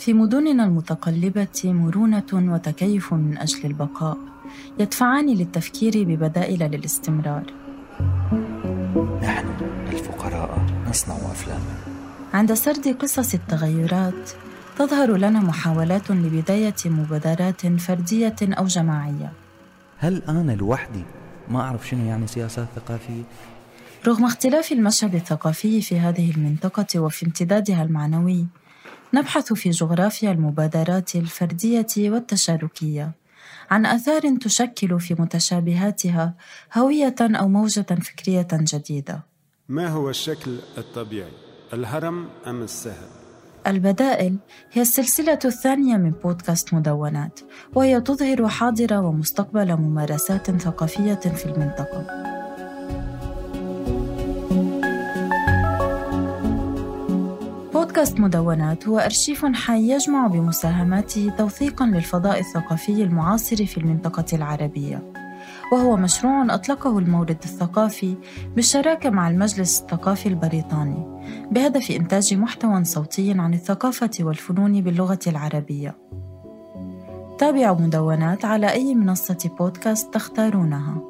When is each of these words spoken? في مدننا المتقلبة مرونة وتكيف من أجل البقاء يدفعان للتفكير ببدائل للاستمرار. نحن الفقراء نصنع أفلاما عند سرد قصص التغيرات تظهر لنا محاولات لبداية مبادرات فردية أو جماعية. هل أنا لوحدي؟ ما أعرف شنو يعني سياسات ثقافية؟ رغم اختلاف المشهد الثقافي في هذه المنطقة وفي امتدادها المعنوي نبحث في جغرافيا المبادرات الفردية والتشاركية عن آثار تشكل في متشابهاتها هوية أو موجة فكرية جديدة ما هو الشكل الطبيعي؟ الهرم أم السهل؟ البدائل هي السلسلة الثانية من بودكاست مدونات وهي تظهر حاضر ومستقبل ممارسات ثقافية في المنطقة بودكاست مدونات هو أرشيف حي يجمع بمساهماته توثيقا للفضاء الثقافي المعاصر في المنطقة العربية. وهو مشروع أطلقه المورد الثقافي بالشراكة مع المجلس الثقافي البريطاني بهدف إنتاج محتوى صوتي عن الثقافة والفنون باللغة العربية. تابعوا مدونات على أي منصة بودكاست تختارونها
في 0.00 0.12
مدننا 0.12 0.64
المتقلبة 0.64 1.64
مرونة 1.64 2.32
وتكيف 2.32 3.14
من 3.14 3.38
أجل 3.38 3.66
البقاء 3.66 4.18
يدفعان 4.78 5.26
للتفكير 5.26 6.04
ببدائل 6.04 6.70
للاستمرار. 6.70 7.52
نحن 9.22 9.46
الفقراء 9.92 10.66
نصنع 10.88 11.14
أفلاما 11.14 11.74
عند 12.34 12.54
سرد 12.54 12.88
قصص 12.88 13.34
التغيرات 13.34 14.30
تظهر 14.78 15.16
لنا 15.16 15.40
محاولات 15.40 16.10
لبداية 16.10 16.74
مبادرات 16.84 17.66
فردية 17.66 18.36
أو 18.42 18.64
جماعية. 18.64 19.32
هل 19.98 20.22
أنا 20.28 20.52
لوحدي؟ 20.52 21.02
ما 21.48 21.60
أعرف 21.60 21.88
شنو 21.88 22.04
يعني 22.04 22.26
سياسات 22.26 22.68
ثقافية؟ 22.76 23.22
رغم 24.06 24.24
اختلاف 24.24 24.72
المشهد 24.72 25.14
الثقافي 25.14 25.82
في 25.82 25.98
هذه 25.98 26.30
المنطقة 26.30 27.00
وفي 27.00 27.26
امتدادها 27.26 27.82
المعنوي 27.82 28.46
نبحث 29.14 29.52
في 29.52 29.70
جغرافيا 29.70 30.30
المبادرات 30.32 31.14
الفردية 31.14 31.86
والتشاركية 31.98 33.10
عن 33.70 33.86
آثار 33.86 34.36
تشكل 34.36 35.00
في 35.00 35.14
متشابهاتها 35.14 36.34
هوية 36.74 37.16
أو 37.20 37.48
موجة 37.48 37.86
فكرية 38.02 38.48
جديدة 38.52 39.20
ما 39.68 39.88
هو 39.88 40.10
الشكل 40.10 40.58
الطبيعي؟ 40.78 41.32
الهرم 41.72 42.28
أم 42.46 42.62
السهل؟ 42.62 43.08
البدائل 43.66 44.36
هي 44.72 44.82
السلسلة 44.82 45.38
الثانية 45.44 45.96
من 45.96 46.10
بودكاست 46.10 46.74
مدونات 46.74 47.40
وهي 47.74 48.00
تظهر 48.00 48.48
حاضر 48.48 48.94
ومستقبل 48.94 49.76
ممارسات 49.76 50.50
ثقافية 50.50 51.14
في 51.14 51.46
المنطقة 51.46 52.29
بودكاست 57.90 58.20
مدونات 58.20 58.88
هو 58.88 58.98
أرشيف 58.98 59.46
حي 59.46 59.92
يجمع 59.92 60.26
بمساهماته 60.26 61.32
توثيقا 61.38 61.86
للفضاء 61.86 62.40
الثقافي 62.40 63.02
المعاصر 63.02 63.66
في 63.66 63.78
المنطقة 63.78 64.24
العربية. 64.32 65.12
وهو 65.72 65.96
مشروع 65.96 66.54
أطلقه 66.54 66.98
المورد 66.98 67.38
الثقافي 67.44 68.16
بالشراكة 68.56 69.10
مع 69.10 69.30
المجلس 69.30 69.80
الثقافي 69.80 70.28
البريطاني 70.28 71.06
بهدف 71.50 71.90
إنتاج 71.90 72.34
محتوى 72.34 72.84
صوتي 72.84 73.32
عن 73.32 73.54
الثقافة 73.54 74.10
والفنون 74.20 74.80
باللغة 74.80 75.20
العربية. 75.26 75.96
تابعوا 77.38 77.80
مدونات 77.80 78.44
على 78.44 78.72
أي 78.72 78.94
منصة 78.94 79.50
بودكاست 79.58 80.14
تختارونها 80.14 81.02